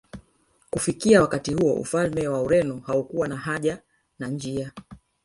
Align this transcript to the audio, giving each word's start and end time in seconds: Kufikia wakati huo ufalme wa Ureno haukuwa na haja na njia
Kufikia 0.69 1.21
wakati 1.21 1.53
huo 1.53 1.73
ufalme 1.73 2.27
wa 2.27 2.41
Ureno 2.41 2.79
haukuwa 2.85 3.27
na 3.27 3.37
haja 3.37 3.81
na 4.19 4.27
njia 4.27 4.71